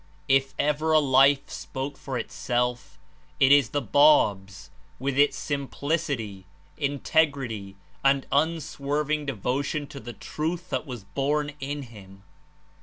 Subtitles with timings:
[0.27, 2.97] If ever a life spoke for itself,
[3.39, 6.47] it is the Bab's with its simplicity.
[6.75, 12.23] Integrity and unswerving devotion to the Truth that was born in him."